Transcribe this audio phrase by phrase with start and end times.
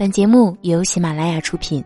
[0.00, 1.84] 本节目由喜马拉雅出品。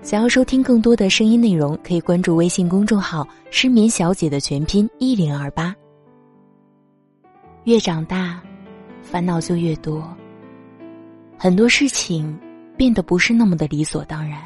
[0.00, 5.76] 想要收听更多的声音内容，可以关注微信公众号“失眠小姐”的全拼一零二八。
[7.64, 8.42] 越长大，
[9.02, 10.02] 烦恼就越多，
[11.36, 12.34] 很多事情
[12.74, 14.40] 变得不是那么的理所当然。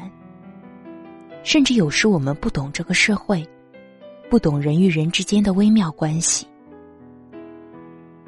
[1.43, 3.41] 甚至有时我们不懂这个社会，
[4.29, 6.45] 不懂人与人之间的微妙关系，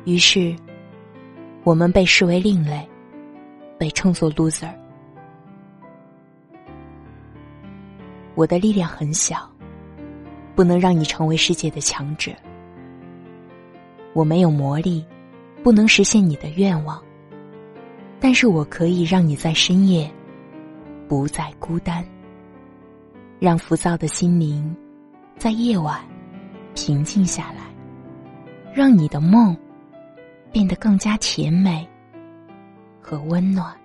[0.06, 0.56] 于是
[1.66, 2.88] 我们被视为另类，
[3.82, 4.70] 被称作 loser。
[8.36, 9.50] 我的力量很小，
[10.56, 12.32] 不能让你成为世界的强者。
[14.14, 15.04] 我没有魔力，
[15.64, 17.02] 不能实现你的愿望，
[18.20, 20.08] 但是我可以让你在深夜
[21.08, 22.06] 不再孤单。
[23.40, 24.78] 让浮躁的心灵
[25.40, 26.00] 在夜晚
[26.76, 27.64] 平静下来，
[28.76, 29.58] 让你的梦
[30.52, 31.90] 变得更加甜美
[33.02, 33.76] 和温暖。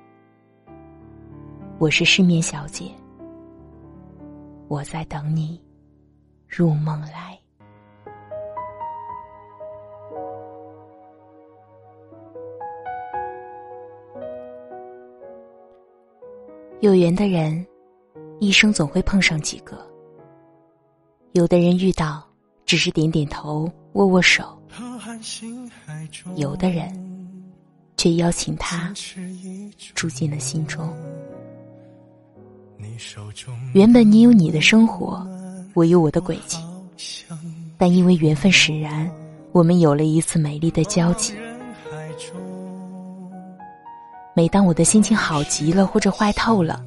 [1.78, 2.90] 我是失眠小姐，
[4.68, 5.60] 我在等你
[6.46, 7.38] 入梦来。
[16.80, 17.66] 有缘的人。
[18.38, 19.78] 一生总会碰上几个，
[21.32, 22.22] 有的人遇到
[22.66, 24.44] 只是点点头、握握手；
[26.34, 26.92] 有的人
[27.96, 28.92] 却邀请他
[29.94, 30.88] 住进了心中。
[33.72, 35.26] 原本你有你的生活，
[35.74, 36.58] 我有我的轨迹，
[37.76, 39.10] 但因为缘分使然，
[39.52, 41.34] 我们有了一次美丽的交集。
[44.34, 46.84] 每当我的心情好极了，或者坏透了。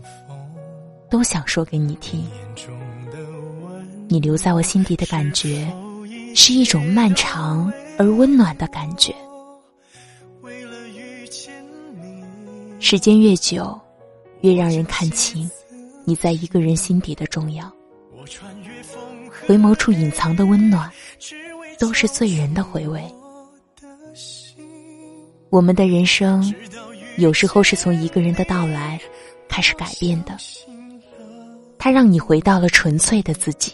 [1.09, 2.23] 都想说给你听，
[4.07, 5.67] 你留在我心底的感觉，
[6.35, 9.11] 是一种漫长而温暖的感觉。
[12.89, 13.79] 时间越久，
[14.41, 15.47] 越让人看清
[16.05, 17.71] 你在一个人心底的重要。
[19.45, 20.91] 回眸处隐藏的温暖，
[21.77, 22.99] 都是醉人的回味。
[25.51, 26.51] 我们的人生，
[27.17, 28.99] 有时候是从一个人的到来
[29.47, 30.35] 开始改变的。
[31.77, 33.71] 他让你回到了纯粹的自己。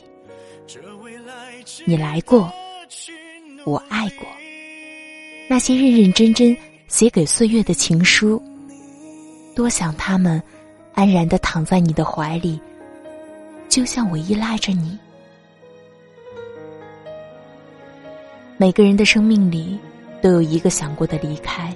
[1.86, 2.52] 你来过，
[3.64, 4.28] 我爱过。
[5.48, 6.54] 那些认认真真
[6.90, 8.44] 写给岁月的情书，
[9.56, 10.42] 多想他们
[10.94, 12.60] 安然的躺在你的怀里，
[13.70, 15.00] 就像我依赖着你。
[18.58, 19.80] 每个人的生命里
[20.22, 21.74] 都有一个想过的离开，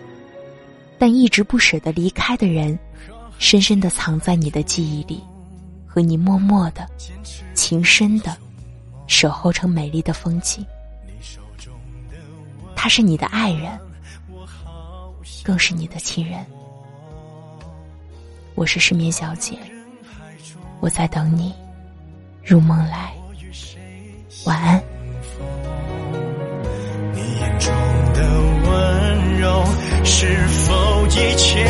[0.97, 2.78] 但一直不舍得离开的人，
[3.38, 5.23] 深深的藏在你的记忆里。
[5.91, 6.88] 和你默默的、
[7.56, 8.38] 情深的
[9.07, 10.63] 守候成美丽的风景。
[12.75, 13.75] 他是你的爱人，
[15.44, 16.45] 更是你的亲人。
[18.59, 19.58] 我是失眠小姐，
[20.81, 21.56] 我在等你
[22.44, 23.14] 入梦来。
[24.46, 24.84] 晚安。
[27.14, 27.74] 你眼中
[28.14, 28.19] 的
[28.66, 29.64] 温柔，
[30.03, 31.66] 是否一切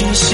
[0.00, 0.29] just